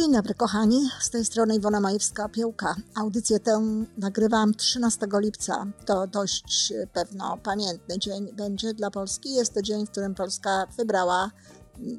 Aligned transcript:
Dzień 0.00 0.12
dobry 0.12 0.34
kochani, 0.34 0.90
z 1.00 1.10
tej 1.10 1.24
strony 1.24 1.54
Iwona 1.56 1.80
Majewska-Piełka. 1.80 2.74
Audycję 2.94 3.40
tę 3.40 3.84
nagrywam 3.98 4.54
13 4.54 5.06
lipca. 5.12 5.66
To 5.86 6.06
dość 6.06 6.72
pewno 6.92 7.38
pamiętny 7.42 7.98
dzień 7.98 8.32
będzie 8.32 8.74
dla 8.74 8.90
Polski. 8.90 9.34
Jest 9.34 9.54
to 9.54 9.62
dzień, 9.62 9.86
w 9.86 9.90
którym 9.90 10.14
Polska 10.14 10.66
wybrała 10.76 11.30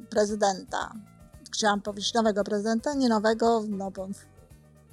prezydenta. 0.10 0.94
Chciałam 1.52 1.82
powiedzieć 1.82 2.14
nowego 2.14 2.44
prezydenta, 2.44 2.94
nie 2.94 3.10
nowego, 3.10 3.64
no 3.68 3.92
bo 3.92 4.08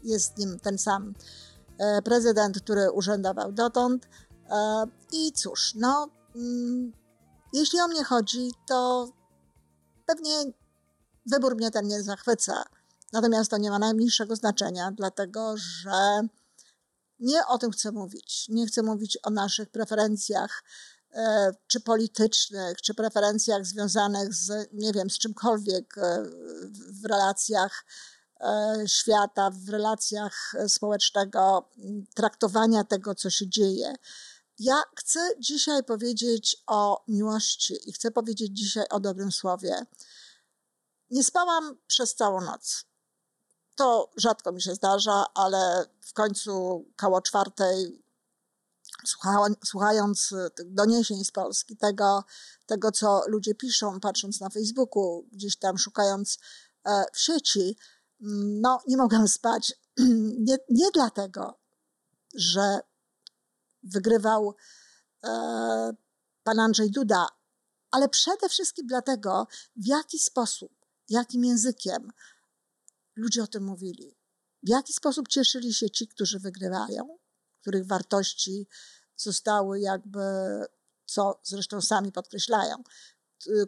jest 0.05 0.39
nim 0.39 0.59
ten 0.59 0.79
sam 0.79 1.15
e, 1.79 2.03
prezydent, 2.03 2.61
który 2.61 2.91
urzędował 2.91 3.53
dotąd. 3.53 4.09
E, 4.51 4.85
I 5.13 5.33
cóż, 5.33 5.75
no, 5.75 6.09
mm, 6.37 6.93
jeśli 7.53 7.81
o 7.81 7.89
mnie 7.89 8.05
chodzi, 8.05 8.51
to 8.67 9.09
pewnie 10.07 10.33
wybór 11.27 11.57
mnie 11.57 11.71
ten 11.71 11.87
nie 11.87 12.03
zachwyca 12.03 12.65
Natomiast 13.13 13.51
to 13.51 13.59
nie 13.59 13.71
ma 13.71 13.79
najmniejszego 13.79 14.37
znaczenia, 14.37 14.93
dlatego 14.93 15.55
że 15.57 16.29
nie 17.19 17.47
o 17.47 17.59
tym 17.59 17.71
chcę 17.71 17.93
mówić. 17.93 18.49
Nie 18.49 18.67
chcę 18.67 18.83
mówić 18.83 19.19
o 19.23 19.31
naszych 19.31 19.71
preferencjach 19.71 20.65
e, 21.13 21.53
czy 21.67 21.81
politycznych, 21.81 22.83
czy 22.83 22.95
preferencjach 22.95 23.67
związanych 23.67 24.35
z, 24.35 24.69
nie 24.73 24.93
wiem, 24.93 25.11
z 25.11 25.19
czymkolwiek 25.19 25.99
e, 25.99 26.23
w 27.03 27.05
relacjach 27.05 27.85
e, 28.41 28.77
świata, 28.87 29.51
w 29.51 29.69
relacjach 29.69 30.55
społecznego, 30.69 31.71
traktowania 32.15 32.85
tego, 32.85 33.15
co 33.15 33.31
się 33.31 33.49
dzieje. 33.49 33.95
Ja 34.59 34.83
chcę 34.97 35.21
dzisiaj 35.39 35.85
powiedzieć 35.85 36.57
o 36.67 37.05
miłości 37.09 37.79
i 37.87 37.93
chcę 37.93 38.11
powiedzieć 38.11 38.51
dzisiaj 38.53 38.85
o 38.91 39.01
dobrym 39.01 39.33
słowie. 39.33 39.87
Nie 41.11 41.25
spałam 41.25 41.79
przez 41.87 42.15
całą 42.15 42.41
noc. 42.41 42.88
To 43.79 44.11
rzadko 44.17 44.53
mi 44.53 44.63
się 44.63 44.75
zdarza, 44.75 45.25
ale 45.35 45.85
w 46.01 46.13
końcu 46.13 46.85
koło 46.97 47.21
czwartej, 47.21 48.03
słuchając 49.65 50.35
tych 50.55 50.75
doniesień 50.75 51.25
z 51.25 51.31
Polski, 51.31 51.77
tego, 51.77 52.25
tego, 52.67 52.93
co 52.93 53.23
ludzie 53.27 53.55
piszą, 53.55 54.01
patrząc 54.01 54.41
na 54.41 54.51
Facebooku, 54.51 55.29
gdzieś 55.33 55.57
tam 55.57 55.79
szukając 55.79 56.39
e, 56.85 57.05
w 57.13 57.19
sieci, 57.19 57.77
no 58.61 58.81
nie 58.87 58.97
mogłam 58.97 59.29
spać. 59.29 59.75
Nie, 60.39 60.57
nie 60.71 60.91
dlatego, 60.95 61.59
że 62.35 62.81
wygrywał 63.83 64.55
e, 65.25 65.31
pan 66.43 66.61
Andrzej 66.61 66.91
Duda, 66.91 67.27
ale 67.91 68.09
przede 68.09 68.49
wszystkim 68.49 68.87
dlatego, 68.87 69.47
w 69.77 69.87
jaki 69.87 70.19
sposób, 70.19 70.73
jakim 71.09 71.45
językiem, 71.45 72.13
ludzie 73.19 73.43
o 73.43 73.47
tym 73.47 73.65
mówili. 73.65 74.17
W 74.63 74.69
jaki 74.69 74.93
sposób 74.93 75.29
cieszyli 75.29 75.75
się 75.75 75.91
ci, 75.91 76.09
którzy 76.09 76.39
wygrywają, 76.39 77.19
których 77.61 77.87
wartości 77.87 78.69
zostały 79.17 79.81
jakby, 79.81 80.21
co 81.07 81.41
zresztą 81.43 81.81
sami 81.81 82.13
podkreślają, 82.13 82.83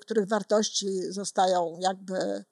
których 0.00 0.28
wartości 0.28 1.12
zostają 1.12 1.78
jakby 1.80 2.44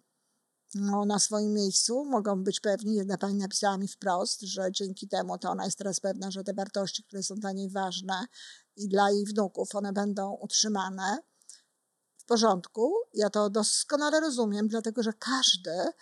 no, 0.74 1.04
na 1.04 1.18
swoim 1.18 1.52
miejscu, 1.52 2.04
mogą 2.04 2.44
być 2.44 2.60
pewni. 2.60 2.94
Jedna 2.94 3.18
pani 3.18 3.34
napisała 3.34 3.78
mi 3.78 3.88
wprost, 3.88 4.40
że 4.40 4.72
dzięki 4.72 5.08
temu 5.08 5.38
to 5.38 5.50
ona 5.50 5.64
jest 5.64 5.78
teraz 5.78 6.00
pewna, 6.00 6.30
że 6.30 6.44
te 6.44 6.54
wartości, 6.54 7.04
które 7.04 7.22
są 7.22 7.34
dla 7.34 7.52
niej 7.52 7.70
ważne 7.70 8.26
i 8.76 8.88
dla 8.88 9.10
jej 9.10 9.24
wnuków, 9.24 9.74
one 9.74 9.92
będą 9.92 10.32
utrzymane. 10.32 11.18
W 12.18 12.24
porządku, 12.24 12.94
ja 13.14 13.30
to 13.30 13.50
doskonale 13.50 14.20
rozumiem, 14.20 14.68
dlatego 14.68 15.02
że 15.02 15.12
każdy 15.12 15.92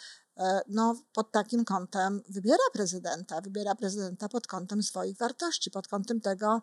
no, 0.69 0.97
pod 1.13 1.33
takim 1.33 1.65
kątem 1.65 2.23
wybiera 2.29 2.65
prezydenta. 2.73 3.41
Wybiera 3.41 3.75
prezydenta 3.75 4.29
pod 4.29 4.47
kątem 4.47 4.83
swoich 4.83 5.17
wartości, 5.17 5.71
pod 5.71 5.89
kątem 5.89 6.21
tego, 6.21 6.63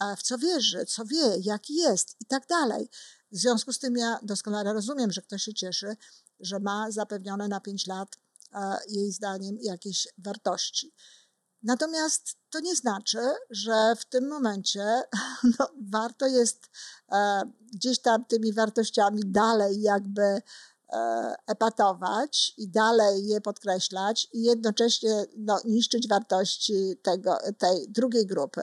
e, 0.00 0.16
w 0.16 0.22
co 0.22 0.38
wierzy, 0.38 0.84
co 0.86 1.04
wie, 1.04 1.36
jaki 1.40 1.74
jest 1.74 2.16
i 2.20 2.24
tak 2.24 2.46
dalej. 2.46 2.88
W 3.32 3.36
związku 3.36 3.72
z 3.72 3.78
tym 3.78 3.96
ja 3.96 4.18
doskonale 4.22 4.72
rozumiem, 4.72 5.12
że 5.12 5.22
ktoś 5.22 5.42
się 5.42 5.54
cieszy, 5.54 5.96
że 6.40 6.60
ma 6.60 6.90
zapewnione 6.90 7.48
na 7.48 7.60
pięć 7.60 7.86
lat 7.86 8.16
e, 8.54 8.78
jej 8.88 9.12
zdaniem 9.12 9.56
jakieś 9.62 10.08
wartości. 10.18 10.94
Natomiast 11.62 12.36
to 12.50 12.60
nie 12.60 12.76
znaczy, 12.76 13.20
że 13.50 13.96
w 13.98 14.04
tym 14.04 14.28
momencie 14.28 15.02
no, 15.58 15.68
warto 15.90 16.26
jest 16.26 16.70
gdzieś 17.72 17.98
tam 17.98 18.24
tymi 18.24 18.52
wartościami 18.52 19.22
dalej 19.24 19.82
jakby 19.82 20.22
E, 20.22 20.71
epatować 21.46 22.54
i 22.56 22.68
dalej 22.68 23.26
je 23.26 23.40
podkreślać 23.40 24.28
i 24.32 24.42
jednocześnie 24.42 25.24
no, 25.36 25.60
niszczyć 25.64 26.08
wartości 26.08 26.96
tego, 27.02 27.38
tej 27.58 27.88
drugiej 27.88 28.26
grupy. 28.26 28.62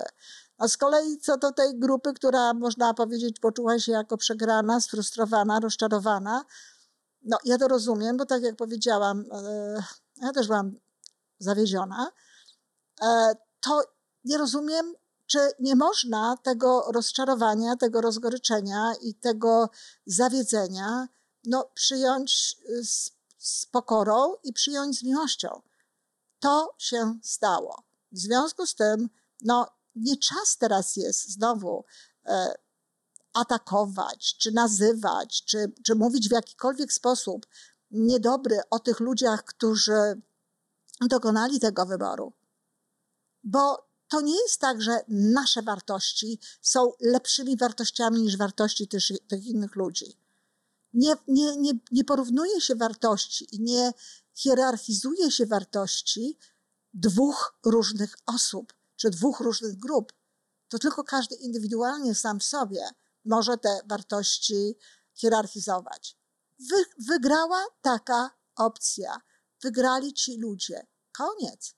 A 0.57 0.67
z 0.67 0.77
kolei 0.77 1.17
co 1.17 1.37
do 1.37 1.51
tej 1.51 1.79
grupy, 1.79 2.13
która 2.13 2.53
można 2.53 2.93
powiedzieć 2.93 3.39
poczuła 3.39 3.79
się 3.79 3.91
jako 3.91 4.17
przegrana, 4.17 4.81
sfrustrowana, 4.81 5.59
rozczarowana, 5.59 6.45
no 7.23 7.37
ja 7.45 7.57
to 7.57 7.67
rozumiem, 7.67 8.17
bo 8.17 8.25
tak 8.25 8.43
jak 8.43 8.55
powiedziałam, 8.55 9.25
e, 9.31 9.83
ja 10.21 10.31
też 10.31 10.47
byłam 10.47 10.79
zawieziona, 11.39 12.11
e, 13.01 13.35
to 13.59 13.81
nie 14.25 14.37
rozumiem, 14.37 14.93
czy 15.25 15.39
nie 15.59 15.75
można 15.75 16.37
tego 16.43 16.91
rozczarowania, 16.91 17.75
tego 17.75 18.01
rozgoryczenia 18.01 18.93
i 19.01 19.15
tego 19.15 19.69
zawiedzenia 20.05 21.07
no, 21.43 21.69
przyjąć 21.73 22.57
y, 22.69 22.85
z, 22.85 23.11
z 23.37 23.65
pokorą 23.65 24.35
i 24.43 24.53
przyjąć 24.53 24.99
z 24.99 25.03
miłością. 25.03 25.61
To 26.39 26.75
się 26.77 27.19
stało. 27.23 27.83
W 28.11 28.17
związku 28.17 28.65
z 28.65 28.75
tym, 28.75 29.09
no, 29.41 29.67
nie 29.95 30.17
czas 30.17 30.57
teraz 30.57 30.95
jest 30.95 31.29
znowu 31.29 31.85
e, 32.25 32.55
atakować, 33.33 34.37
czy 34.37 34.51
nazywać, 34.51 35.43
czy, 35.45 35.71
czy 35.85 35.95
mówić 35.95 36.29
w 36.29 36.31
jakikolwiek 36.31 36.93
sposób 36.93 37.45
niedobry 37.91 38.59
o 38.69 38.79
tych 38.79 38.99
ludziach, 38.99 39.43
którzy 39.43 40.21
dokonali 41.01 41.59
tego 41.59 41.85
wyboru. 41.85 42.33
Bo 43.43 43.89
to 44.07 44.21
nie 44.21 44.41
jest 44.41 44.61
tak, 44.61 44.81
że 44.81 45.03
nasze 45.07 45.61
wartości 45.61 46.39
są 46.61 46.91
lepszymi 46.99 47.57
wartościami 47.57 48.21
niż 48.21 48.37
wartości 48.37 48.87
tych, 48.87 49.03
tych 49.27 49.45
innych 49.45 49.75
ludzi 49.75 50.18
nie, 50.93 51.15
nie, 51.27 51.57
nie, 51.57 51.71
nie 51.91 52.03
porównuje 52.03 52.61
się 52.61 52.75
wartości 52.75 53.55
i 53.55 53.61
nie 53.61 53.93
hierarchizuje 54.33 55.31
się 55.31 55.45
wartości 55.45 56.37
dwóch 56.93 57.59
różnych 57.65 58.15
osób 58.25 58.73
czy 58.95 59.09
dwóch 59.09 59.39
różnych 59.39 59.77
grup. 59.77 60.13
To 60.67 60.79
tylko 60.79 61.03
każdy 61.03 61.35
indywidualnie 61.35 62.15
sam 62.15 62.39
w 62.39 62.43
sobie 62.43 62.89
może 63.25 63.57
te 63.57 63.81
wartości 63.85 64.77
hierarchizować. 65.13 66.17
Wy, 66.59 66.85
wygrała 67.07 67.65
taka 67.81 68.31
opcja. 68.55 69.21
Wygrali 69.61 70.13
ci 70.13 70.37
ludzie. 70.37 70.87
Koniec. 71.11 71.75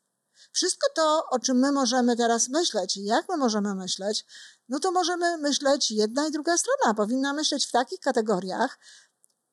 Wszystko 0.52 0.88
to, 0.96 1.26
o 1.32 1.40
czym 1.40 1.60
my 1.60 1.72
możemy 1.72 2.16
teraz 2.16 2.50
myśleć 2.50 2.98
i 2.98 3.04
jak 3.04 3.30
my 3.30 3.38
możemy 3.38 3.76
myśleć, 3.76 4.26
no 4.72 4.80
to 4.80 4.92
możemy 4.92 5.38
myśleć, 5.38 5.92
jedna 5.92 6.28
i 6.28 6.32
druga 6.32 6.58
strona 6.58 6.94
powinna 6.94 7.34
myśleć 7.34 7.66
w 7.66 7.72
takich 7.72 8.00
kategoriach, 8.00 8.80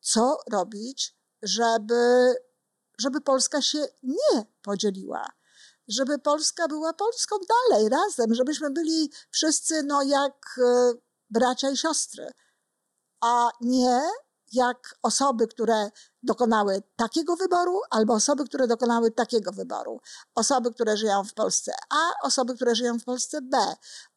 co 0.00 0.38
robić, 0.52 1.16
żeby, 1.42 2.34
żeby 2.98 3.20
Polska 3.20 3.62
się 3.62 3.88
nie 4.02 4.44
podzieliła. 4.62 5.32
Żeby 5.88 6.18
Polska 6.18 6.68
była 6.68 6.92
Polską 6.92 7.36
dalej, 7.48 7.88
razem, 7.88 8.34
żebyśmy 8.34 8.70
byli 8.70 9.10
wszyscy 9.30 9.82
no, 9.82 10.02
jak 10.02 10.58
e, 10.58 10.92
bracia 11.30 11.70
i 11.70 11.76
siostry, 11.76 12.30
a 13.20 13.50
nie 13.60 14.00
jak 14.52 14.98
osoby, 15.02 15.48
które 15.48 15.90
dokonały 16.22 16.82
takiego 16.96 17.36
wyboru, 17.36 17.80
albo 17.90 18.14
osoby, 18.14 18.44
które 18.44 18.66
dokonały 18.66 19.10
takiego 19.10 19.52
wyboru. 19.52 20.00
Osoby, 20.34 20.72
które 20.74 20.96
żyją 20.96 21.24
w 21.24 21.34
Polsce 21.34 21.72
A, 21.90 22.26
osoby, 22.26 22.54
które 22.54 22.74
żyją 22.74 22.98
w 22.98 23.04
Polsce 23.04 23.42
B. 23.42 23.58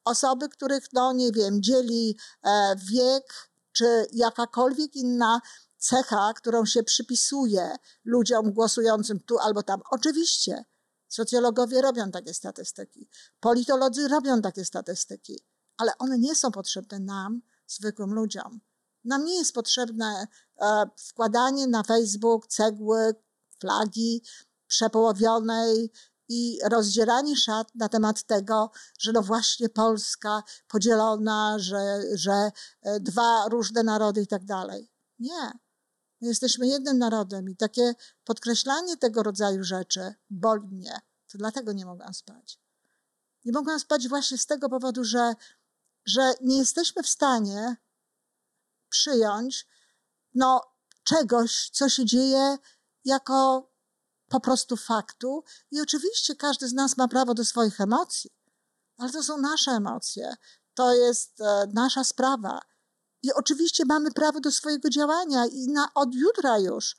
Osoby, 0.06 0.50
których, 0.50 0.84
no 0.94 1.14
nie 1.14 1.32
wiem, 1.32 1.62
dzieli 1.62 2.18
e, 2.44 2.76
wiek, 2.92 3.52
czy 3.72 4.06
jakakolwiek 4.12 4.96
inna 4.96 5.42
cecha, 5.78 6.34
którą 6.34 6.66
się 6.66 6.84
przypisuje 6.84 7.76
ludziom 8.06 8.54
głosującym 8.54 9.20
tu 9.20 9.40
albo 9.40 9.64
tam. 9.64 9.82
Oczywiście 9.92 10.66
socjologowie 11.08 11.82
robią 11.82 12.12
takie 12.12 12.34
statystyki, 12.34 13.10
politolodzy 13.40 14.08
robią 14.08 14.42
takie 14.42 14.66
statystyki, 14.66 15.40
ale 15.78 15.98
one 16.00 16.20
nie 16.20 16.36
są 16.36 16.52
potrzebne 16.52 17.00
nam, 17.00 17.42
zwykłym 17.68 18.14
ludziom. 18.14 18.62
Nam 19.04 19.26
nie 19.26 19.36
jest 19.36 19.54
potrzebne 19.54 20.28
e, 20.62 20.86
wkładanie 20.98 21.68
na 21.68 21.84
Facebook 21.84 22.48
cegły, 22.48 23.16
flagi 23.60 24.22
przepołowionej 24.68 25.92
i 26.30 26.60
rozdzieranie 26.64 27.36
szat 27.36 27.76
na 27.76 27.90
temat 27.90 28.24
tego, 28.24 28.72
że 29.00 29.12
no 29.12 29.22
właśnie 29.22 29.70
Polska 29.70 30.44
podzielona, 30.68 31.60
że, 31.60 32.02
że 32.14 32.52
e, 32.82 33.00
dwa 33.00 33.48
różne 33.50 33.84
narody 33.84 34.22
i 34.22 34.28
tak 34.28 34.46
dalej. 34.46 34.92
Nie. 35.20 35.52
My 36.22 36.28
jesteśmy 36.28 36.68
jednym 36.68 36.98
narodem 36.98 37.50
i 37.50 37.56
takie 37.56 37.94
podkreślanie 38.24 38.98
tego 38.98 39.24
rodzaju 39.24 39.64
rzeczy 39.64 40.14
boli 40.30 40.68
mnie. 40.68 41.02
To 41.32 41.38
dlatego 41.38 41.74
nie 41.74 41.86
mogłam 41.86 42.14
spać. 42.14 42.60
Nie 43.46 43.52
mogłam 43.52 43.80
spać 43.80 44.08
właśnie 44.08 44.38
z 44.38 44.46
tego 44.46 44.70
powodu, 44.70 45.04
że, 45.04 45.34
że 46.06 46.34
nie 46.42 46.58
jesteśmy 46.58 47.04
w 47.04 47.10
stanie 47.10 47.76
przyjąć 48.92 49.68
no, 50.34 50.62
czegoś, 51.04 51.70
co 51.74 51.90
się 51.90 52.06
dzieje 52.06 52.58
jako 53.06 53.70
po 54.28 54.40
prostu 54.40 54.78
faktu. 54.78 55.44
I 55.72 55.82
oczywiście 55.82 56.36
każdy 56.36 56.68
z 56.68 56.74
nas 56.74 56.98
ma 56.98 57.08
prawo 57.08 57.34
do 57.34 57.46
swoich 57.46 57.82
emocji, 57.82 58.30
ale 58.98 59.12
to 59.12 59.24
są 59.24 59.38
nasze 59.38 59.72
emocje, 59.72 60.36
to 60.74 60.96
jest 60.96 61.42
e, 61.42 61.68
nasza 61.74 62.04
sprawa. 62.04 62.62
I 63.24 63.34
oczywiście 63.34 63.86
mamy 63.86 64.12
prawo 64.12 64.40
do 64.40 64.52
swojego 64.52 64.90
działania 64.90 65.46
i 65.46 65.68
na, 65.68 65.94
od 65.94 66.16
jutra 66.16 66.60
już 66.60 66.96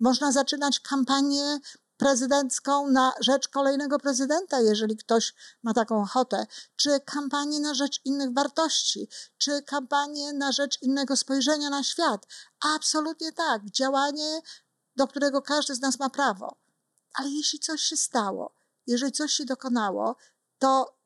można 0.00 0.32
zaczynać 0.32 0.80
kampanię 0.80 1.60
prezydencką 2.04 2.90
na 2.90 3.12
rzecz 3.20 3.48
kolejnego 3.48 3.98
prezydenta, 3.98 4.60
jeżeli 4.60 4.96
ktoś 4.96 5.34
ma 5.62 5.74
taką 5.74 6.02
ochotę, 6.02 6.46
czy 6.76 7.00
kampanię 7.00 7.60
na 7.60 7.74
rzecz 7.74 8.00
innych 8.04 8.32
wartości, 8.32 9.08
czy 9.38 9.62
kampanię 9.62 10.32
na 10.32 10.52
rzecz 10.52 10.82
innego 10.82 11.16
spojrzenia 11.16 11.70
na 11.70 11.82
świat. 11.82 12.26
Absolutnie 12.74 13.32
tak, 13.32 13.70
działanie, 13.70 14.40
do 14.96 15.06
którego 15.06 15.42
każdy 15.42 15.74
z 15.74 15.80
nas 15.80 15.98
ma 15.98 16.10
prawo. 16.10 16.56
Ale 17.14 17.30
jeśli 17.30 17.58
coś 17.58 17.80
się 17.80 17.96
stało, 17.96 18.54
jeżeli 18.86 19.12
coś 19.12 19.32
się 19.32 19.44
dokonało, 19.44 20.16
to 20.58 20.98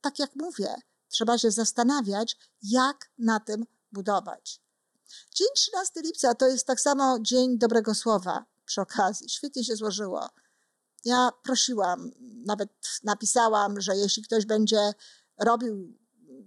tak 0.00 0.18
jak 0.18 0.36
mówię, 0.36 0.74
trzeba 1.08 1.38
się 1.38 1.50
zastanawiać, 1.50 2.36
jak 2.62 3.10
na 3.18 3.40
tym 3.40 3.66
budować. 3.92 4.60
Dzień 5.34 5.48
13 5.54 6.00
lipca 6.00 6.34
to 6.34 6.48
jest 6.48 6.66
tak 6.66 6.80
samo 6.80 7.18
dzień 7.20 7.58
dobrego 7.58 7.94
słowa 7.94 8.44
przy 8.70 8.80
okazji. 8.80 9.28
Świetnie 9.28 9.64
się 9.64 9.76
złożyło. 9.76 10.28
Ja 11.04 11.30
prosiłam, 11.42 12.10
nawet 12.46 12.70
napisałam, 13.04 13.80
że 13.80 13.96
jeśli 13.96 14.22
ktoś 14.22 14.46
będzie 14.46 14.92
robił 15.38 15.98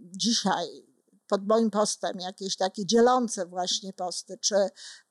dzisiaj 0.02 0.86
pod 1.28 1.48
moim 1.48 1.70
postem 1.70 2.20
jakieś 2.20 2.58
takie 2.58 2.86
dzielące 2.86 3.46
właśnie 3.46 3.94
posty, 3.94 4.38
czy, 4.38 4.56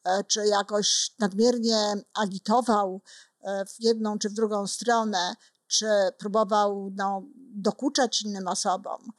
e, 0.04 0.24
czy 0.24 0.46
jakoś 0.46 1.14
nadmiernie 1.18 1.94
agitował 2.14 3.02
e, 3.40 3.64
w 3.64 3.74
jedną 3.78 4.18
czy 4.18 4.28
w 4.28 4.32
drugą 4.32 4.66
stronę, 4.66 5.34
czy 5.66 5.86
próbował 6.18 6.90
no, 6.94 7.22
dokuczać 7.54 8.22
innym 8.22 8.48
osobom, 8.48 9.12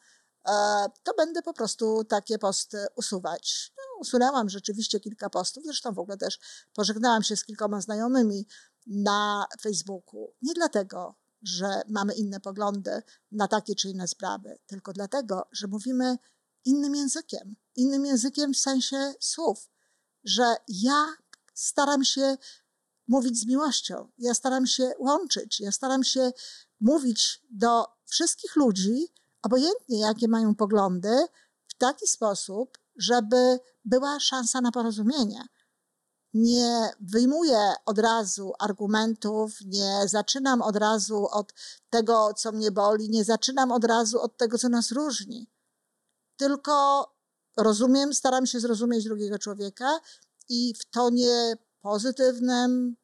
e, 0.48 0.52
to 1.04 1.14
będę 1.18 1.42
po 1.42 1.54
prostu 1.54 2.04
takie 2.04 2.40
posty 2.40 2.86
usuwać. 2.96 3.73
Usunęłam 4.04 4.50
rzeczywiście 4.50 5.00
kilka 5.00 5.30
postów, 5.30 5.64
zresztą 5.64 5.94
w 5.94 6.00
ogóle 6.00 6.18
też 6.18 6.40
pożegnałam 6.74 7.24
się 7.24 7.36
z 7.36 7.46
kilkoma 7.46 7.82
znajomymi 7.82 8.48
na 8.88 9.46
Facebooku. 9.62 10.34
Nie 10.42 10.54
dlatego, 10.54 11.16
że 11.42 11.82
mamy 11.90 12.14
inne 12.14 12.40
poglądy 12.40 13.02
na 13.32 13.48
takie 13.48 13.76
czy 13.76 13.90
inne 13.90 14.08
sprawy, 14.08 14.60
tylko 14.68 14.94
dlatego, 14.94 15.48
że 15.52 15.68
mówimy 15.68 16.18
innym 16.66 16.96
językiem. 16.96 17.56
Innym 17.76 18.06
językiem 18.06 18.54
w 18.54 18.60
sensie 18.60 19.14
słów, 19.20 19.70
że 20.24 20.56
ja 20.68 21.06
staram 21.54 22.04
się 22.06 22.38
mówić 23.08 23.40
z 23.40 23.46
miłością, 23.46 24.12
ja 24.18 24.34
staram 24.34 24.68
się 24.68 24.92
łączyć, 25.00 25.60
ja 25.60 25.72
staram 25.72 26.04
się 26.04 26.32
mówić 26.80 27.42
do 27.50 27.86
wszystkich 28.06 28.56
ludzi, 28.56 29.14
obojętnie 29.42 30.00
jakie 30.00 30.28
mają 30.28 30.56
poglądy, 30.56 31.28
w 31.68 31.74
taki 31.78 32.08
sposób, 32.08 32.83
żeby 32.96 33.60
była 33.86 34.20
szansa 34.20 34.62
na 34.62 34.72
porozumienie. 34.72 35.44
Nie 36.34 36.90
wyjmuję 37.00 37.74
od 37.86 38.00
razu 38.00 38.54
argumentów, 38.60 39.58
nie 39.66 40.02
zaczynam 40.06 40.62
od 40.62 40.76
razu 40.76 41.28
od 41.32 41.54
tego, 41.90 42.34
co 42.34 42.52
mnie 42.52 42.72
boli, 42.72 43.10
nie 43.10 43.24
zaczynam 43.24 43.72
od 43.72 43.84
razu 43.84 44.22
od 44.22 44.38
tego, 44.38 44.58
co 44.58 44.70
nas 44.70 44.92
różni. 44.92 45.50
Tylko 46.38 47.06
rozumiem, 47.58 48.14
staram 48.14 48.46
się 48.46 48.60
zrozumieć 48.60 49.04
drugiego 49.04 49.40
człowieka 49.40 50.00
i 50.50 50.74
w 50.80 50.86
tonie 50.90 51.58
pozytywnym, 51.82 52.96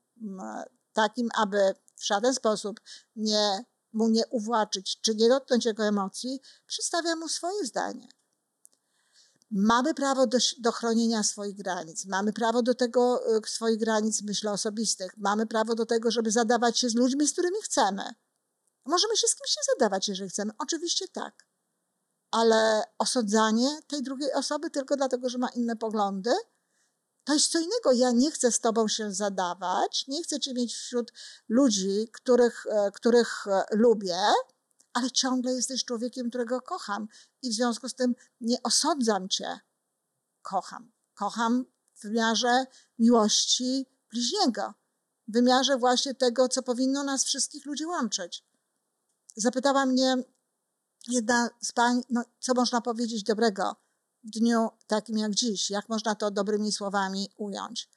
takim, 0.94 1.30
aby 1.36 1.76
w 1.96 2.06
żaden 2.06 2.34
sposób 2.34 2.80
nie, 3.16 3.66
mu 3.94 4.10
nie 4.10 4.28
uwłaczyć 4.28 5.02
czy 5.02 5.16
nie 5.16 5.30
dotknąć 5.30 5.66
jego 5.66 5.86
emocji, 5.86 6.40
przedstawiam 6.66 7.20
mu 7.20 7.28
swoje 7.28 7.66
zdanie. 7.66 8.08
Mamy 9.52 9.94
prawo 9.94 10.28
do, 10.28 10.38
do 10.60 10.72
chronienia 10.72 11.24
swoich 11.24 11.56
granic, 11.56 12.06
mamy 12.06 12.34
prawo 12.34 12.62
do 12.62 12.76
tego 12.76 13.22
e, 13.38 13.42
swoich 13.48 13.80
granic, 13.80 14.22
myślę, 14.22 14.52
osobistych, 14.52 15.18
mamy 15.18 15.48
prawo 15.48 15.76
do 15.76 15.86
tego, 15.86 16.12
żeby 16.12 16.32
zadawać 16.32 16.80
się 16.80 16.90
z 16.90 16.96
ludźmi, 16.96 17.28
z 17.28 17.34
którymi 17.34 17.62
chcemy. 17.64 18.04
Możemy 18.86 19.18
się 19.18 19.28
z 19.28 19.36
kimś 19.36 19.58
nie 19.58 19.64
zadawać, 19.74 20.08
jeżeli 20.08 20.30
chcemy. 20.30 20.52
Oczywiście 20.58 21.08
tak. 21.08 21.46
Ale 22.32 22.84
osądzanie 22.98 23.80
tej 23.88 24.04
drugiej 24.04 24.34
osoby 24.34 24.70
tylko 24.70 24.96
dlatego, 24.96 25.30
że 25.30 25.38
ma 25.38 25.50
inne 25.50 25.76
poglądy, 25.76 26.32
to 27.24 27.34
jest 27.34 27.52
co 27.52 27.60
innego. 27.60 27.92
Ja 27.92 28.12
nie 28.12 28.32
chcę 28.32 28.52
z 28.52 28.60
tobą 28.60 28.88
się 28.88 29.12
zadawać, 29.12 30.08
nie 30.08 30.24
chcę 30.24 30.40
cię 30.40 30.54
mieć 30.54 30.76
wśród 30.76 31.14
ludzi, 31.50 32.10
których, 32.14 32.66
e, 32.66 32.92
których 32.92 33.48
e, 33.48 33.64
lubię, 33.72 34.18
ale 34.94 35.12
ciągle 35.12 35.54
jesteś 35.54 35.86
człowiekiem, 35.86 36.30
którego 36.30 36.62
kocham 36.62 37.08
i 37.42 37.50
w 37.50 37.54
związku 37.54 37.90
z 37.90 37.96
tym 37.96 38.16
nie 38.42 38.64
osądzam 38.64 39.30
cię. 39.30 39.60
Kocham. 40.42 40.92
Kocham 41.14 41.66
w 41.96 42.04
wymiarze 42.04 42.66
miłości 43.00 43.86
bliźniego, 44.12 44.74
w 45.28 45.34
wymiarze 45.34 45.78
właśnie 45.78 46.16
tego, 46.16 46.50
co 46.50 46.64
powinno 46.64 47.04
nas 47.04 47.26
wszystkich 47.26 47.66
ludzi 47.66 47.86
łączyć. 47.86 48.44
Zapytała 49.36 49.86
mnie 49.86 50.16
jedna 51.08 51.50
z 51.62 51.72
pań, 51.72 52.02
no, 52.10 52.24
co 52.40 52.54
można 52.54 52.82
powiedzieć 52.82 53.24
dobrego 53.24 53.76
w 54.24 54.30
dniu 54.30 54.70
takim 54.88 55.18
jak 55.18 55.32
dziś, 55.32 55.70
jak 55.70 55.90
można 55.90 56.16
to 56.16 56.32
dobrymi 56.32 56.72
słowami 56.72 57.30
ująć. 57.38 57.90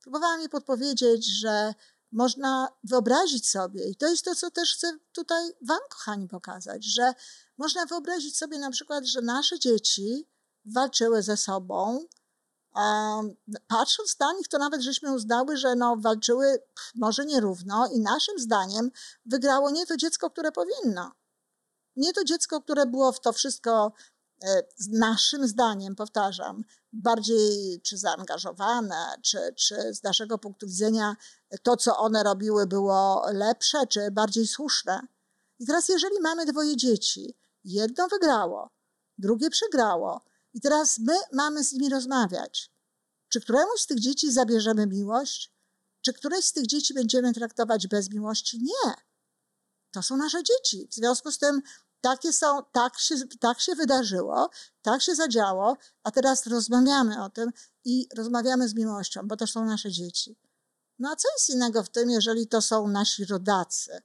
Próbowałam 0.00 0.40
jej 0.40 0.48
podpowiedzieć, 0.48 1.26
że 1.26 1.74
można 2.12 2.68
wyobrazić 2.84 3.48
sobie, 3.48 3.88
i 3.88 3.96
to 3.96 4.08
jest 4.08 4.24
to, 4.24 4.34
co 4.34 4.50
też 4.50 4.74
chcę 4.74 4.98
tutaj 5.12 5.50
Wam, 5.62 5.80
kochani, 5.90 6.28
pokazać, 6.28 6.84
że 6.84 7.14
można 7.58 7.86
wyobrazić 7.86 8.36
sobie 8.36 8.58
na 8.58 8.70
przykład, 8.70 9.04
że 9.04 9.22
nasze 9.22 9.58
dzieci 9.58 10.28
walczyły 10.64 11.22
ze 11.22 11.36
sobą. 11.36 12.04
Patrząc 13.66 14.18
na 14.18 14.32
nich, 14.32 14.48
to 14.48 14.58
nawet 14.58 14.80
żeśmy 14.80 15.14
uznały, 15.14 15.56
że 15.56 15.76
no, 15.76 15.96
walczyły 15.96 16.62
może 16.94 17.24
nierówno, 17.26 17.86
i 17.86 18.00
naszym 18.00 18.38
zdaniem 18.38 18.90
wygrało 19.26 19.70
nie 19.70 19.86
to 19.86 19.96
dziecko, 19.96 20.30
które 20.30 20.52
powinno. 20.52 21.12
Nie 21.96 22.12
to 22.12 22.24
dziecko, 22.24 22.60
które 22.60 22.86
było 22.86 23.12
w 23.12 23.20
to 23.20 23.32
wszystko 23.32 23.92
naszym 24.90 25.48
zdaniem, 25.48 25.96
powtarzam, 25.96 26.64
bardziej 26.92 27.80
czy 27.80 27.98
zaangażowane, 27.98 29.14
czy, 29.22 29.38
czy 29.56 29.94
z 29.94 30.02
naszego 30.02 30.38
punktu 30.38 30.66
widzenia 30.66 31.16
to, 31.62 31.76
co 31.76 31.98
one 31.98 32.22
robiły, 32.22 32.66
było 32.66 33.26
lepsze, 33.32 33.86
czy 33.86 34.10
bardziej 34.10 34.46
słuszne. 34.46 35.06
I 35.58 35.66
teraz, 35.66 35.88
jeżeli 35.88 36.20
mamy 36.20 36.46
dwoje 36.46 36.76
dzieci, 36.76 37.36
jedno 37.64 38.08
wygrało, 38.08 38.70
drugie 39.18 39.50
przegrało, 39.50 40.24
i 40.54 40.60
teraz 40.60 40.98
my 40.98 41.14
mamy 41.32 41.64
z 41.64 41.72
nimi 41.72 41.88
rozmawiać. 41.88 42.70
Czy 43.28 43.40
któremuś 43.40 43.80
z 43.80 43.86
tych 43.86 44.00
dzieci 44.00 44.32
zabierzemy 44.32 44.86
miłość? 44.86 45.52
Czy 46.00 46.12
któreś 46.12 46.44
z 46.44 46.52
tych 46.52 46.66
dzieci 46.66 46.94
będziemy 46.94 47.32
traktować 47.32 47.86
bez 47.86 48.10
miłości? 48.10 48.58
Nie. 48.62 48.94
To 49.90 50.02
są 50.02 50.16
nasze 50.16 50.42
dzieci. 50.42 50.88
W 50.90 50.94
związku 50.94 51.32
z 51.32 51.38
tym 51.38 51.62
takie 52.00 52.32
są, 52.32 52.62
tak 52.72 52.98
się, 52.98 53.14
tak 53.40 53.60
się 53.60 53.74
wydarzyło, 53.74 54.50
tak 54.82 55.02
się 55.02 55.14
zadziało, 55.14 55.76
a 56.02 56.10
teraz 56.10 56.46
rozmawiamy 56.46 57.24
o 57.24 57.30
tym 57.30 57.50
i 57.84 58.08
rozmawiamy 58.16 58.68
z 58.68 58.74
miłością, 58.74 59.20
bo 59.24 59.36
to 59.36 59.46
są 59.46 59.64
nasze 59.64 59.90
dzieci. 59.90 60.36
No 60.98 61.10
a 61.10 61.16
co 61.16 61.28
jest 61.36 61.50
innego 61.50 61.82
w 61.82 61.88
tym, 61.88 62.10
jeżeli 62.10 62.46
to 62.46 62.62
są 62.62 62.88
nasi 62.88 63.24
rodacy, 63.24 64.02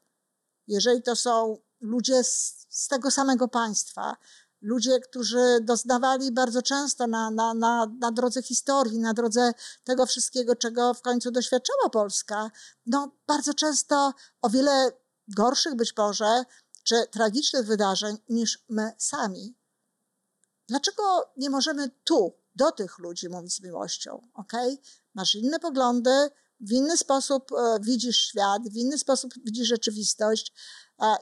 jeżeli 0.67 1.01
to 1.01 1.15
są 1.15 1.57
ludzie 1.81 2.23
z, 2.23 2.65
z 2.69 2.87
tego 2.87 3.11
samego 3.11 3.47
państwa, 3.47 4.17
ludzie, 4.61 4.99
którzy 4.99 5.59
doznawali 5.61 6.31
bardzo 6.31 6.61
często 6.61 7.07
na, 7.07 7.31
na, 7.31 7.53
na, 7.53 7.91
na 7.99 8.11
drodze 8.11 8.41
historii, 8.41 8.99
na 8.99 9.13
drodze 9.13 9.53
tego 9.83 10.05
wszystkiego, 10.05 10.55
czego 10.55 10.93
w 10.93 11.01
końcu 11.01 11.31
doświadczała 11.31 11.89
Polska, 11.89 12.51
no 12.85 13.11
bardzo 13.27 13.53
często 13.53 14.13
o 14.41 14.49
wiele 14.49 14.91
gorszych 15.27 15.75
być 15.75 15.93
może 15.97 16.43
czy 16.83 17.07
tragicznych 17.11 17.65
wydarzeń 17.65 18.17
niż 18.29 18.63
my 18.69 18.91
sami. 18.97 19.55
Dlaczego 20.67 21.31
nie 21.37 21.49
możemy 21.49 21.89
tu 22.03 22.33
do 22.55 22.71
tych 22.71 22.99
ludzi 22.99 23.29
mówić 23.29 23.55
z 23.55 23.61
miłością? 23.61 24.27
Ok? 24.33 24.53
Masz 25.13 25.35
inne 25.35 25.59
poglądy, 25.59 26.29
w 26.59 26.71
inny 26.71 26.97
sposób 26.97 27.51
e, 27.51 27.79
widzisz 27.81 28.17
świat, 28.17 28.69
w 28.69 28.75
inny 28.75 28.97
sposób 28.97 29.33
widzisz 29.45 29.67
rzeczywistość. 29.67 30.53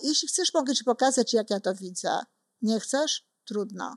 Jeśli 0.02 0.28
chcesz, 0.28 0.54
mogę 0.54 0.76
ci 0.76 0.84
pokazać, 0.84 1.34
jak 1.34 1.50
ja 1.50 1.60
to 1.60 1.76
widzę. 1.76 2.20
Nie 2.62 2.80
chcesz? 2.80 3.28
Trudno. 3.46 3.96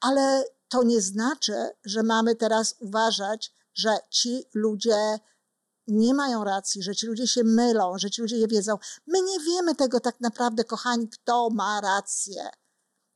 Ale 0.00 0.44
to 0.68 0.82
nie 0.82 1.00
znaczy, 1.00 1.70
że 1.84 2.02
mamy 2.02 2.36
teraz 2.36 2.74
uważać, 2.78 3.54
że 3.74 3.98
ci 4.10 4.44
ludzie 4.54 5.18
nie 5.88 6.14
mają 6.14 6.44
racji, 6.44 6.82
że 6.82 6.96
ci 6.96 7.06
ludzie 7.06 7.26
się 7.26 7.44
mylą, 7.44 7.98
że 7.98 8.10
ci 8.10 8.22
ludzie 8.22 8.38
nie 8.38 8.48
wiedzą. 8.48 8.78
My 9.06 9.22
nie 9.22 9.40
wiemy 9.40 9.74
tego 9.74 10.00
tak 10.00 10.20
naprawdę, 10.20 10.64
kochani, 10.64 11.08
kto 11.08 11.50
ma 11.50 11.80
rację. 11.80 12.50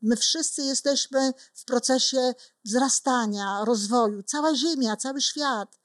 My 0.02 0.16
wszyscy 0.16 0.62
jesteśmy 0.62 1.32
w 1.54 1.64
procesie 1.64 2.34
wzrastania, 2.64 3.64
rozwoju, 3.64 4.22
cała 4.22 4.54
Ziemia, 4.54 4.96
cały 4.96 5.20
świat. 5.20 5.78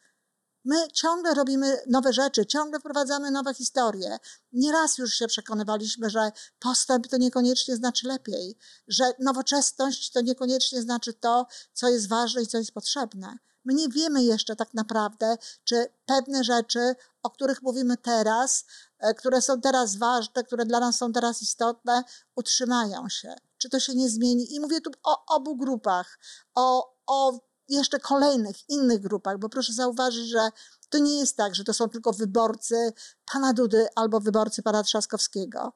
My 0.65 0.88
ciągle 0.94 1.34
robimy 1.34 1.77
nowe 1.88 2.13
rzeczy, 2.13 2.46
ciągle 2.46 2.79
wprowadzamy 2.79 3.32
nowe 3.32 3.53
historie. 3.53 4.17
Nieraz 4.51 4.98
już 4.98 5.13
się 5.13 5.27
przekonywaliśmy, 5.27 6.10
że 6.10 6.32
postęp 6.60 7.08
to 7.08 7.17
niekoniecznie 7.17 7.75
znaczy 7.75 8.08
lepiej, 8.08 8.58
że 8.88 9.12
nowoczesność 9.20 10.12
to 10.12 10.22
niekoniecznie 10.22 10.82
znaczy 10.82 11.13
to, 11.13 11.48
co 11.74 11.89
jest 11.89 12.10
ważne 12.10 12.41
i 12.41 12.48
co 12.48 12.58
jest 12.58 12.72
potrzebne. 12.72 13.38
My 13.67 13.74
nie 13.74 13.89
wiemy 13.89 14.24
jeszcze 14.24 14.55
tak 14.55 14.74
naprawdę, 14.74 15.38
czy 15.63 15.86
pewne 16.05 16.43
rzeczy, 16.43 16.95
o 17.24 17.29
których 17.29 17.62
mówimy 17.62 17.97
teraz, 17.97 18.65
e, 19.00 19.13
które 19.13 19.41
są 19.41 19.62
teraz 19.62 19.95
ważne, 19.95 20.43
które 20.43 20.65
dla 20.65 20.79
nas 20.79 20.97
są 20.97 21.13
teraz 21.13 21.41
istotne, 21.41 22.03
utrzymają 22.36 23.09
się. 23.09 23.36
Czy 23.57 23.69
to 23.69 23.79
się 23.79 23.95
nie 23.95 24.09
zmieni? 24.09 24.55
I 24.55 24.59
mówię 24.59 24.81
tu 24.81 24.91
o 25.03 25.36
obu 25.36 25.55
grupach, 25.55 26.19
o, 26.55 26.95
o 27.07 27.39
jeszcze 27.69 28.00
kolejnych, 28.00 28.69
innych 28.69 29.01
grupach, 29.01 29.39
bo 29.39 29.50
proszę 29.50 29.74
zauważyć, 29.74 30.27
że 30.27 30.50
to 30.89 30.97
nie 30.97 31.19
jest 31.19 31.38
tak, 31.38 31.55
że 31.55 31.63
to 31.63 31.74
są 31.74 31.89
tylko 31.89 32.13
wyborcy 32.13 32.93
pana 33.31 33.53
Dudy 33.53 33.88
albo 33.95 34.19
wyborcy 34.19 34.63
pana 34.63 34.83
Trzaskowskiego. 34.83 35.74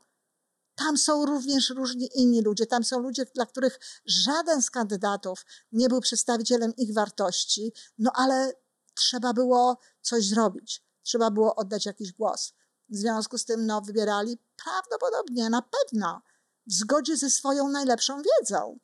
Tam 0.84 0.98
są 0.98 1.26
również 1.26 1.70
różni 1.70 2.10
inni 2.16 2.42
ludzie. 2.42 2.66
Tam 2.66 2.84
są 2.84 3.00
ludzie, 3.00 3.26
dla 3.26 3.46
których 3.46 3.80
żaden 4.06 4.62
z 4.62 4.70
kandydatów 4.70 5.46
nie 5.72 5.90
był 5.90 6.02
przedstawicielem 6.02 6.76
ich 6.76 6.94
wartości, 6.94 7.74
no 7.98 8.12
ale 8.16 8.54
trzeba 8.94 9.34
było 9.34 9.78
coś 10.02 10.28
zrobić. 10.28 10.84
Trzeba 11.04 11.32
było 11.32 11.56
oddać 11.56 11.86
jakiś 11.86 12.12
głos. 12.12 12.54
W 12.90 12.96
związku 12.96 13.38
z 13.38 13.46
tym, 13.46 13.66
no, 13.66 13.82
wybierali 13.82 14.38
prawdopodobnie, 14.64 15.50
na 15.50 15.62
pewno, 15.62 16.22
w 16.68 16.74
zgodzie 16.74 17.18
ze 17.18 17.30
swoją 17.30 17.68
najlepszą 17.68 18.22
wiedzą. 18.22 18.80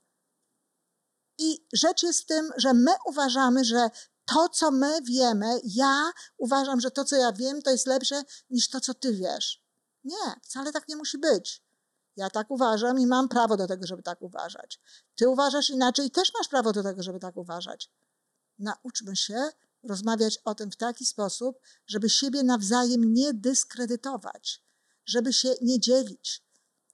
I 1.37 1.67
rzecz 1.73 2.03
jest 2.03 2.21
w 2.21 2.25
tym, 2.25 2.51
że 2.57 2.73
my 2.73 2.91
uważamy, 3.05 3.65
że 3.65 3.89
to, 4.25 4.49
co 4.49 4.71
my 4.71 5.01
wiemy, 5.01 5.59
ja 5.63 6.11
uważam, 6.37 6.79
że 6.79 6.91
to, 6.91 7.05
co 7.05 7.15
ja 7.15 7.31
wiem, 7.31 7.61
to 7.61 7.71
jest 7.71 7.87
lepsze 7.87 8.23
niż 8.49 8.69
to, 8.69 8.81
co 8.81 8.93
ty 8.93 9.13
wiesz. 9.13 9.63
Nie, 10.03 10.39
wcale 10.43 10.71
tak 10.71 10.87
nie 10.87 10.95
musi 10.95 11.17
być. 11.17 11.66
Ja 12.17 12.29
tak 12.29 12.51
uważam 12.51 12.99
i 12.99 13.07
mam 13.07 13.29
prawo 13.29 13.57
do 13.57 13.67
tego, 13.67 13.87
żeby 13.87 14.03
tak 14.03 14.21
uważać. 14.21 14.79
Ty 15.15 15.29
uważasz 15.29 15.69
inaczej 15.69 16.05
i 16.05 16.11
też 16.11 16.31
masz 16.37 16.47
prawo 16.47 16.71
do 16.71 16.83
tego, 16.83 17.03
żeby 17.03 17.19
tak 17.19 17.37
uważać. 17.37 17.91
Nauczmy 18.59 19.15
się 19.15 19.49
rozmawiać 19.83 20.39
o 20.45 20.55
tym 20.55 20.71
w 20.71 20.75
taki 20.75 21.05
sposób, 21.05 21.59
żeby 21.87 22.09
siebie 22.09 22.43
nawzajem 22.43 23.13
nie 23.13 23.33
dyskredytować, 23.33 24.63
żeby 25.05 25.33
się 25.33 25.53
nie 25.61 25.79
dzielić, 25.79 26.43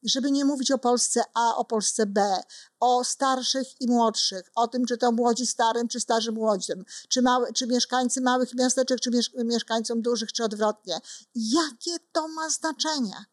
żeby 0.04 0.32
nie 0.32 0.46
mówić 0.46 0.72
o 0.72 0.78
Polsce 0.78 1.24
A, 1.34 1.56
o 1.56 1.66
Polsce 1.66 2.06
B, 2.06 2.42
o 2.80 3.04
starszych 3.04 3.82
i 3.82 3.88
młodszych, 3.88 4.52
o 4.56 4.68
tym, 4.68 4.86
czy 4.86 4.98
to 4.98 5.12
młodzi 5.12 5.48
starym, 5.48 5.88
czy 5.88 6.00
starzy 6.00 6.32
młodzim, 6.32 6.86
czy, 7.10 7.22
małe, 7.22 7.54
czy 7.54 7.68
mieszkańcy 7.68 8.22
małych 8.22 8.54
miasteczek, 8.54 9.00
czy 9.00 9.12
mieszkańcom 9.46 10.02
dużych, 10.02 10.34
czy 10.34 10.44
odwrotnie. 10.44 11.00
Jakie 11.36 12.00
to 12.12 12.28
ma 12.28 12.50
znaczenie? 12.50 13.26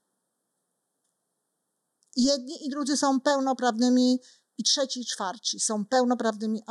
Jedni 2.17 2.67
i 2.67 2.71
drudzy 2.71 2.97
są 2.97 3.21
pełnoprawnymi, 3.21 4.21
i 4.59 4.65
trzeci 4.65 5.01
i 5.01 5.07
czwarci 5.07 5.61
są 5.61 5.85
pełnoprawnymi 5.85 6.63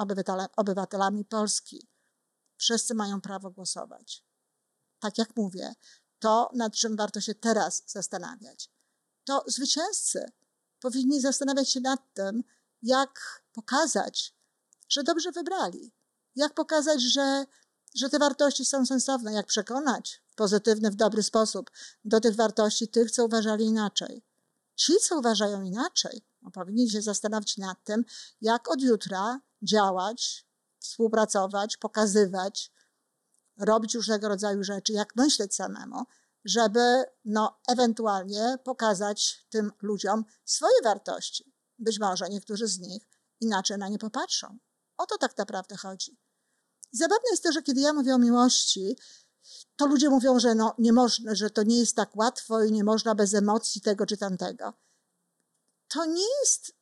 obywatelami 0.55 1.25
Polski. 1.25 1.87
Wszyscy 2.57 2.95
mają 2.95 3.21
prawo 3.21 3.51
głosować. 3.51 4.23
Tak 4.99 5.17
jak 5.17 5.37
mówię, 5.37 5.73
to 6.19 6.49
nad 6.53 6.73
czym 6.73 6.95
warto 6.95 7.21
się 7.21 7.35
teraz 7.35 7.83
zastanawiać 7.87 8.69
to 9.29 9.43
zwycięzcy 9.47 10.31
powinni 10.79 11.21
zastanawiać 11.21 11.71
się 11.71 11.79
nad 11.79 12.13
tym, 12.13 12.43
jak 12.81 13.43
pokazać, 13.51 14.35
że 14.89 15.03
dobrze 15.03 15.31
wybrali, 15.31 15.93
jak 16.35 16.53
pokazać, 16.53 17.01
że, 17.01 17.45
że 17.95 18.09
te 18.09 18.19
wartości 18.19 18.65
są 18.65 18.85
sensowne, 18.85 19.33
jak 19.33 19.45
przekonać 19.45 20.21
w 20.27 20.35
pozytywny, 20.35 20.91
w 20.91 20.95
dobry 20.95 21.23
sposób 21.23 21.71
do 22.05 22.19
tych 22.19 22.35
wartości 22.35 22.87
tych, 22.87 23.11
co 23.11 23.25
uważali 23.25 23.65
inaczej. 23.65 24.23
Ci, 24.79 24.93
co 24.97 25.19
uważają 25.19 25.61
inaczej, 25.61 26.21
no, 26.41 26.51
powinni 26.51 26.89
się 26.89 27.01
zastanowić 27.01 27.57
nad 27.57 27.83
tym, 27.83 28.03
jak 28.41 28.71
od 28.71 28.81
jutra 28.81 29.41
działać, 29.61 30.47
współpracować, 30.79 31.77
pokazywać, 31.77 32.71
robić 33.57 33.95
różnego 33.95 34.27
rodzaju 34.27 34.63
rzeczy, 34.63 34.93
jak 34.93 35.15
myśleć 35.15 35.55
samemu, 35.55 36.03
żeby 36.45 37.03
no, 37.25 37.59
ewentualnie 37.67 38.57
pokazać 38.63 39.45
tym 39.49 39.71
ludziom 39.81 40.25
swoje 40.45 40.81
wartości. 40.83 41.53
Być 41.79 41.99
może 41.99 42.29
niektórzy 42.29 42.67
z 42.67 42.79
nich 42.79 43.03
inaczej 43.39 43.77
na 43.77 43.87
nie 43.87 43.99
popatrzą. 43.99 44.57
O 44.97 45.05
to 45.05 45.17
tak 45.17 45.37
naprawdę 45.37 45.77
chodzi. 45.77 46.17
Zabawne 46.91 47.29
jest 47.31 47.43
to, 47.43 47.51
że 47.51 47.61
kiedy 47.61 47.81
ja 47.81 47.93
mówię 47.93 48.15
o 48.15 48.17
miłości, 48.17 48.95
to 49.75 49.85
ludzie 49.85 50.09
mówią, 50.09 50.39
że 50.39 50.55
no, 50.55 50.75
nie 50.77 50.93
można, 50.93 51.35
że 51.35 51.49
to 51.49 51.63
nie 51.63 51.79
jest 51.79 51.95
tak 51.95 52.15
łatwo 52.15 52.63
i 52.63 52.71
nie 52.71 52.83
można 52.83 53.15
bez 53.15 53.33
emocji 53.33 53.81
tego 53.81 54.05
czy 54.05 54.17
tamtego. 54.17 54.73
To 55.87 56.05
nie 56.05 56.39
jest 56.41 56.75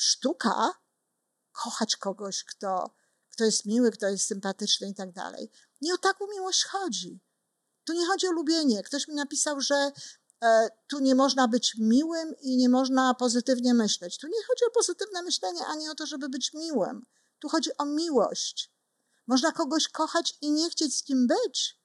sztuka 0.00 0.74
kochać 1.52 1.96
kogoś, 1.96 2.44
kto, 2.44 2.94
kto 3.30 3.44
jest 3.44 3.66
miły, 3.66 3.90
kto 3.90 4.08
jest 4.08 4.26
sympatyczny 4.26 4.88
i 4.88 4.94
tak 4.94 5.12
dalej. 5.12 5.50
Nie 5.80 5.94
o 5.94 5.98
taką 5.98 6.26
miłość 6.26 6.64
chodzi. 6.64 7.20
Tu 7.84 7.92
nie 7.92 8.06
chodzi 8.06 8.26
o 8.26 8.32
lubienie. 8.32 8.82
Ktoś 8.82 9.08
mi 9.08 9.14
napisał, 9.14 9.60
że 9.60 9.92
e, 10.44 10.68
tu 10.86 10.98
nie 10.98 11.14
można 11.14 11.48
być 11.48 11.74
miłym 11.78 12.34
i 12.40 12.56
nie 12.56 12.68
można 12.68 13.14
pozytywnie 13.14 13.74
myśleć. 13.74 14.18
Tu 14.18 14.26
nie 14.26 14.44
chodzi 14.48 14.64
o 14.64 14.70
pozytywne 14.70 15.22
myślenie, 15.22 15.66
ani 15.66 15.88
o 15.88 15.94
to, 15.94 16.06
żeby 16.06 16.28
być 16.28 16.54
miłym. 16.54 17.06
Tu 17.38 17.48
chodzi 17.48 17.70
o 17.78 17.84
miłość. 17.84 18.72
Można 19.30 19.52
kogoś 19.52 19.88
kochać 19.88 20.34
i 20.40 20.50
nie 20.50 20.70
chcieć 20.70 20.96
z 20.96 21.02
kim 21.02 21.26
być, 21.26 21.80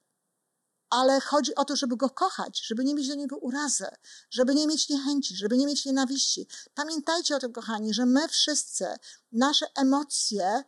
ale 0.90 1.22
chodzi 1.22 1.56
o 1.56 1.66
to, 1.66 1.76
żeby 1.76 1.98
go 1.98 2.10
kochać, 2.10 2.62
żeby 2.66 2.84
nie 2.84 2.96
mieć 2.96 3.08
do 3.08 3.16
niego 3.16 3.38
urazy, 3.38 3.88
żeby 4.32 4.56
nie 4.56 4.68
mieć 4.68 4.90
niechęci, 4.90 5.36
żeby 5.36 5.58
nie 5.58 5.66
mieć 5.66 5.86
nienawiści. 5.86 6.48
Pamiętajcie 6.74 7.36
o 7.36 7.40
tym, 7.40 7.54
kochani, 7.54 7.94
że 7.94 8.06
my 8.06 8.28
wszyscy, 8.28 8.86
nasze 9.32 9.66
emocje 9.76 10.64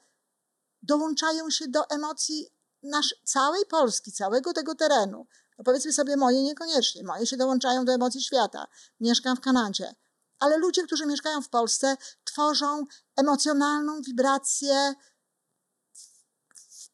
dołączają 0.81 1.49
się 1.49 1.67
do 1.67 1.89
emocji 1.89 2.49
nasz, 2.83 3.15
całej 3.23 3.65
Polski, 3.65 4.11
całego 4.11 4.53
tego 4.53 4.75
terenu, 4.75 5.27
no 5.57 5.63
powiedzmy 5.63 5.93
sobie 5.93 6.17
moje 6.17 6.43
niekoniecznie, 6.43 7.03
moje 7.03 7.25
się 7.27 7.37
dołączają 7.37 7.85
do 7.85 7.93
emocji 7.93 8.23
świata, 8.23 8.67
mieszkam 8.99 9.37
w 9.37 9.41
Kanadzie, 9.41 9.95
ale 10.39 10.57
ludzie, 10.57 10.83
którzy 10.83 11.05
mieszkają 11.05 11.41
w 11.41 11.49
Polsce, 11.49 11.97
tworzą 12.23 12.85
emocjonalną 13.15 14.01
wibrację 14.01 14.95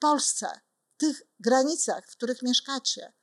Polsce, 0.04 0.60
w 0.96 0.98
tych 0.98 1.22
granicach, 1.40 2.06
w 2.08 2.16
których 2.16 2.42
mieszkacie. 2.42 3.14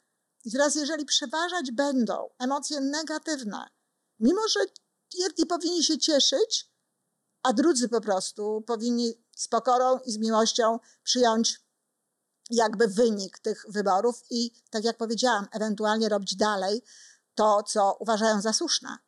I 0.44 0.52
teraz, 0.52 0.75
jeżeli 0.75 1.04
przeważać 1.04 1.72
będą 1.72 2.30
emocje 2.38 2.80
negatywne, 2.80 3.68
mimo 4.20 4.49
że 4.49 4.60
jedni 5.14 5.46
powinni 5.46 5.84
się 5.84 5.99
cieszyć, 5.99 6.70
a 7.42 7.52
drudzy 7.52 7.88
po 7.88 8.00
prostu 8.00 8.62
powinni 8.66 9.25
z 9.37 9.49
pokorą 9.49 9.99
i 9.99 10.12
z 10.12 10.18
miłością 10.18 10.78
przyjąć 11.02 11.60
jakby 12.50 12.88
wynik 12.88 13.38
tych 13.38 13.64
wyborów 13.68 14.22
i, 14.30 14.62
tak 14.70 14.84
jak 14.84 14.96
powiedziałam, 14.96 15.46
ewentualnie 15.52 16.08
robić 16.08 16.37
dalej 16.37 16.82
to, 17.34 17.62
co 17.62 17.96
uważają 18.00 18.40
za 18.40 18.52
słuszne. 18.52 18.99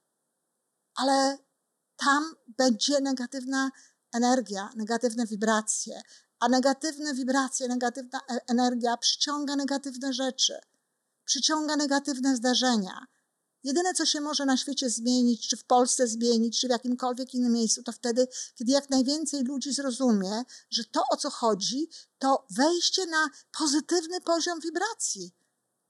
Ale 0.95 1.39
tam 1.97 2.35
będzie 2.47 3.01
negatywna 3.01 3.71
energia, 4.13 4.71
negatywne 4.77 5.27
wibracje, 5.27 6.03
a 6.43 6.49
negatywne 6.49 7.15
wibracje, 7.15 7.69
negatywna 7.69 8.21
e, 8.31 8.41
energia 8.47 8.97
przyciąga 8.97 9.57
negatywne 9.57 10.13
rzeczy, 10.13 10.59
przyciąga 11.25 11.77
negatywne 11.77 12.37
zdarzenia. 12.37 13.07
Jedyne, 13.65 13.95
co 13.95 14.07
się 14.07 14.21
może 14.21 14.45
na 14.45 14.57
świecie 14.57 14.91
zmienić, 14.91 15.49
czy 15.49 15.57
w 15.57 15.65
Polsce 15.65 16.07
zmienić, 16.07 16.61
czy 16.61 16.67
w 16.67 16.71
jakimkolwiek 16.71 17.35
innym 17.35 17.53
miejscu, 17.53 17.83
to 17.83 17.93
wtedy, 17.93 18.29
kiedy 18.55 18.73
jak 18.73 18.91
najwięcej 18.91 19.45
ludzi 19.45 19.73
zrozumie, 19.73 20.43
że 20.71 20.85
to, 20.85 21.03
o 21.11 21.17
co 21.17 21.31
chodzi, 21.31 21.89
to 22.19 22.47
wejście 22.51 23.07
na 23.07 23.29
pozytywny 23.59 24.21
poziom 24.21 24.61
wibracji. 24.61 25.35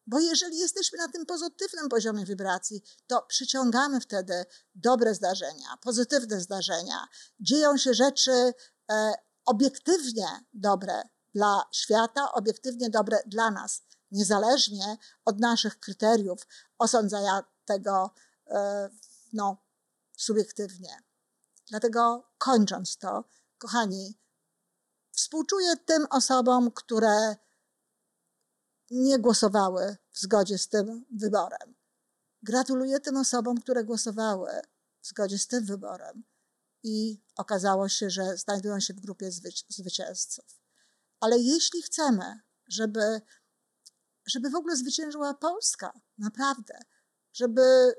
Bo 0.06 0.20
jeżeli 0.20 0.58
jesteśmy 0.58 0.98
na 0.98 1.08
tym 1.08 1.26
pozytywnym 1.26 1.88
poziomie 1.88 2.24
wibracji, 2.24 2.82
to 3.06 3.22
przyciągamy 3.22 4.00
wtedy 4.00 4.44
dobre 4.74 5.14
zdarzenia, 5.14 5.76
pozytywne 5.80 6.40
zdarzenia. 6.40 7.08
Dzieją 7.40 7.76
się 7.76 7.94
rzeczy 7.94 8.52
e, 8.90 9.14
obiektywnie 9.46 10.26
dobre 10.52 11.02
dla 11.34 11.62
świata, 11.72 12.32
obiektywnie 12.32 12.90
dobre 12.90 13.18
dla 13.26 13.50
nas, 13.50 13.82
niezależnie 14.10 14.96
od 15.24 15.40
naszych 15.40 15.80
kryteriów 15.80 16.46
osądzania 16.78 17.44
tego 17.64 18.14
e, 18.46 18.90
no, 19.32 19.56
subiektywnie. 20.16 21.02
Dlatego 21.66 22.30
kończąc 22.38 22.96
to, 22.96 23.24
kochani, 23.58 24.18
współczuję 25.12 25.76
tym 25.76 26.06
osobom, 26.10 26.70
które 26.70 27.36
nie 28.90 29.18
głosowały 29.18 29.96
w 30.10 30.18
zgodzie 30.18 30.58
z 30.58 30.68
tym 30.68 31.06
wyborem. 31.10 31.74
Gratuluję 32.42 33.00
tym 33.00 33.16
osobom, 33.16 33.60
które 33.60 33.84
głosowały 33.84 34.50
w 35.00 35.06
zgodzie 35.06 35.38
z 35.38 35.46
tym 35.46 35.64
wyborem 35.64 36.24
i 36.82 37.22
okazało 37.36 37.88
się, 37.88 38.10
że 38.10 38.36
znajdują 38.36 38.80
się 38.80 38.94
w 38.94 39.00
grupie 39.00 39.30
zwycięzców. 39.68 40.44
Ale 41.20 41.38
jeśli 41.38 41.82
chcemy, 41.82 42.40
żeby, 42.68 43.20
żeby 44.26 44.50
w 44.50 44.54
ogóle 44.54 44.76
zwyciężyła 44.76 45.34
Polska, 45.34 46.00
naprawdę, 46.18 46.78
żeby, 47.32 47.94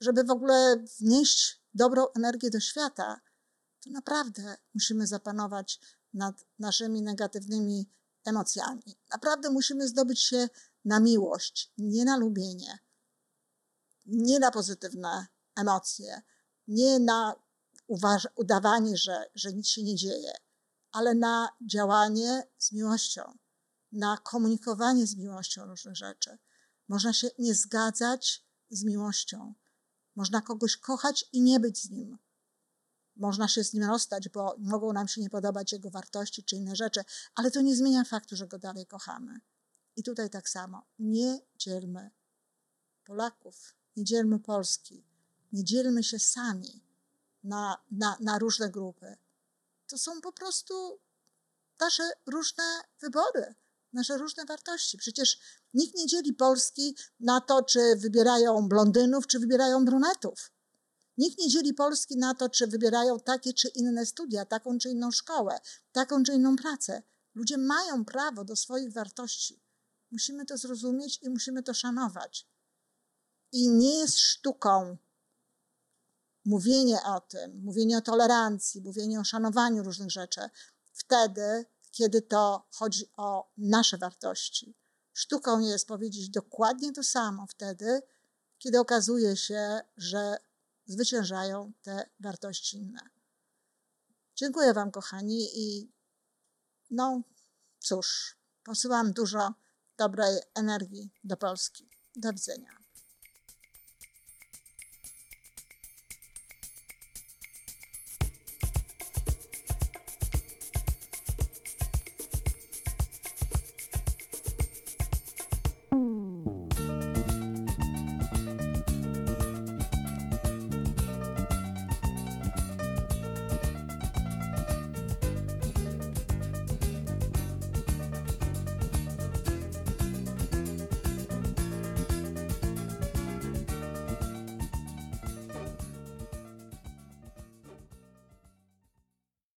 żeby 0.00 0.24
w 0.24 0.30
ogóle 0.30 0.84
wnieść 1.00 1.62
dobrą 1.74 2.06
energię 2.16 2.50
do 2.50 2.60
świata, 2.60 3.20
to 3.84 3.90
naprawdę 3.90 4.56
musimy 4.74 5.06
zapanować 5.06 5.80
nad 6.14 6.44
naszymi 6.58 7.02
negatywnymi 7.02 7.90
emocjami. 8.24 8.98
Naprawdę 9.10 9.50
musimy 9.50 9.88
zdobyć 9.88 10.22
się 10.22 10.48
na 10.84 11.00
miłość, 11.00 11.72
nie 11.78 12.04
na 12.04 12.16
lubienie, 12.16 12.78
nie 14.06 14.38
na 14.38 14.50
pozytywne 14.50 15.26
emocje, 15.56 16.22
nie 16.68 16.98
na 16.98 17.45
udawanie, 18.34 18.96
że, 18.96 19.30
że 19.34 19.52
nic 19.52 19.68
się 19.68 19.82
nie 19.82 19.94
dzieje, 19.94 20.32
ale 20.92 21.14
na 21.14 21.48
działanie 21.60 22.42
z 22.58 22.72
miłością, 22.72 23.38
na 23.92 24.16
komunikowanie 24.16 25.06
z 25.06 25.16
miłością 25.16 25.66
różnych 25.66 25.96
rzeczy. 25.96 26.38
Można 26.88 27.12
się 27.12 27.28
nie 27.38 27.54
zgadzać 27.54 28.44
z 28.70 28.84
miłością. 28.84 29.54
Można 30.16 30.40
kogoś 30.40 30.76
kochać 30.76 31.24
i 31.32 31.42
nie 31.42 31.60
być 31.60 31.82
z 31.82 31.90
nim. 31.90 32.18
Można 33.16 33.48
się 33.48 33.64
z 33.64 33.72
nim 33.72 33.84
rozstać, 33.84 34.28
bo 34.28 34.56
mogą 34.58 34.92
nam 34.92 35.08
się 35.08 35.20
nie 35.20 35.30
podobać 35.30 35.72
jego 35.72 35.90
wartości 35.90 36.44
czy 36.44 36.56
inne 36.56 36.76
rzeczy, 36.76 37.00
ale 37.34 37.50
to 37.50 37.60
nie 37.60 37.76
zmienia 37.76 38.04
faktu, 38.04 38.36
że 38.36 38.46
go 38.46 38.58
dalej 38.58 38.86
kochamy. 38.86 39.40
I 39.96 40.02
tutaj 40.02 40.30
tak 40.30 40.48
samo. 40.48 40.86
Nie 40.98 41.40
dzielmy 41.56 42.10
Polaków, 43.04 43.74
nie 43.96 44.04
dzielmy 44.04 44.38
Polski, 44.38 45.04
nie 45.52 45.64
dzielmy 45.64 46.04
się 46.04 46.18
sami 46.18 46.85
na, 47.46 47.76
na, 47.90 48.16
na 48.20 48.38
różne 48.38 48.70
grupy. 48.70 49.16
To 49.86 49.98
są 49.98 50.20
po 50.20 50.32
prostu 50.32 51.00
nasze 51.80 52.02
różne 52.26 52.64
wybory, 53.00 53.54
nasze 53.92 54.18
różne 54.18 54.44
wartości. 54.44 54.98
Przecież 54.98 55.38
nikt 55.74 55.94
nie 55.94 56.06
dzieli 56.06 56.32
Polski 56.32 56.96
na 57.20 57.40
to, 57.40 57.62
czy 57.62 57.96
wybierają 57.96 58.68
blondynów, 58.68 59.26
czy 59.26 59.38
wybierają 59.38 59.84
brunetów. 59.84 60.50
Nikt 61.18 61.38
nie 61.38 61.48
dzieli 61.48 61.74
Polski 61.74 62.16
na 62.16 62.34
to, 62.34 62.48
czy 62.48 62.66
wybierają 62.66 63.20
takie 63.20 63.52
czy 63.52 63.68
inne 63.68 64.06
studia, 64.06 64.44
taką 64.44 64.78
czy 64.78 64.90
inną 64.90 65.10
szkołę, 65.10 65.58
taką 65.92 66.22
czy 66.22 66.32
inną 66.32 66.56
pracę. 66.56 67.02
Ludzie 67.34 67.58
mają 67.58 68.04
prawo 68.04 68.44
do 68.44 68.56
swoich 68.56 68.92
wartości. 68.92 69.62
Musimy 70.10 70.46
to 70.46 70.56
zrozumieć 70.56 71.18
i 71.22 71.30
musimy 71.30 71.62
to 71.62 71.74
szanować. 71.74 72.46
I 73.52 73.68
nie 73.68 73.98
jest 73.98 74.18
sztuką 74.18 74.96
mówienie 76.46 77.02
o 77.02 77.20
tym, 77.20 77.60
mówienie 77.64 77.98
o 77.98 78.00
tolerancji, 78.00 78.80
mówienie 78.80 79.20
o 79.20 79.24
szanowaniu 79.24 79.82
różnych 79.82 80.10
rzeczy, 80.10 80.40
wtedy, 80.92 81.66
kiedy 81.90 82.22
to 82.22 82.68
chodzi 82.70 83.10
o 83.16 83.52
nasze 83.56 83.98
wartości. 83.98 84.76
Sztuką 85.12 85.60
jest 85.60 85.86
powiedzieć 85.86 86.30
dokładnie 86.30 86.92
to 86.92 87.02
samo 87.02 87.46
wtedy, 87.46 88.02
kiedy 88.58 88.80
okazuje 88.80 89.36
się, 89.36 89.80
że 89.96 90.36
zwyciężają 90.86 91.72
te 91.82 92.10
wartości 92.20 92.76
inne. 92.76 93.00
Dziękuję 94.36 94.74
Wam, 94.74 94.90
kochani, 94.90 95.48
i 95.54 95.92
no 96.90 97.22
cóż, 97.78 98.36
posyłam 98.64 99.12
dużo 99.12 99.54
dobrej 99.96 100.40
energii 100.54 101.10
do 101.24 101.36
Polski. 101.36 101.90
Do 102.16 102.32
widzenia. 102.32 102.85